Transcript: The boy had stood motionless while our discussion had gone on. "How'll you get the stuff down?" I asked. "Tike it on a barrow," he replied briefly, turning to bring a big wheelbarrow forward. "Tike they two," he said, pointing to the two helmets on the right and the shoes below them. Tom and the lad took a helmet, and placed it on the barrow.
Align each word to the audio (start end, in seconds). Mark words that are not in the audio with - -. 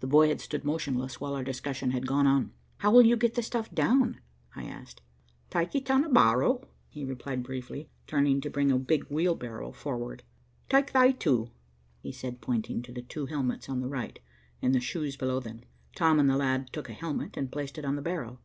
The 0.00 0.06
boy 0.06 0.28
had 0.30 0.40
stood 0.40 0.64
motionless 0.64 1.20
while 1.20 1.34
our 1.34 1.44
discussion 1.44 1.90
had 1.90 2.06
gone 2.06 2.26
on. 2.26 2.52
"How'll 2.78 3.02
you 3.02 3.16
get 3.16 3.34
the 3.34 3.42
stuff 3.42 3.70
down?" 3.70 4.18
I 4.56 4.64
asked. 4.64 5.02
"Tike 5.50 5.74
it 5.74 5.90
on 5.90 6.04
a 6.04 6.08
barrow," 6.08 6.66
he 6.88 7.04
replied 7.04 7.42
briefly, 7.42 7.90
turning 8.06 8.40
to 8.40 8.48
bring 8.50 8.72
a 8.72 8.78
big 8.78 9.04
wheelbarrow 9.10 9.70
forward. 9.72 10.22
"Tike 10.70 10.92
they 10.92 11.12
two," 11.12 11.50
he 12.00 12.12
said, 12.12 12.40
pointing 12.40 12.80
to 12.80 12.92
the 12.92 13.02
two 13.02 13.26
helmets 13.26 13.68
on 13.68 13.80
the 13.82 13.88
right 13.90 14.20
and 14.62 14.74
the 14.74 14.80
shoes 14.80 15.18
below 15.18 15.38
them. 15.38 15.60
Tom 15.94 16.18
and 16.18 16.30
the 16.30 16.36
lad 16.38 16.72
took 16.72 16.88
a 16.88 16.94
helmet, 16.94 17.36
and 17.36 17.52
placed 17.52 17.76
it 17.76 17.84
on 17.84 17.96
the 17.96 18.00
barrow. 18.00 18.38